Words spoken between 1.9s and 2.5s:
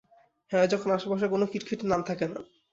নান থাকে না।